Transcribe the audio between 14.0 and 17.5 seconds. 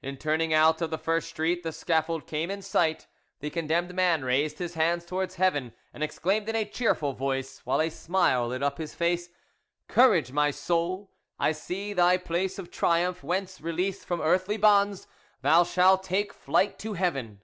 from earthly bonds, thou shah take flight to heaven."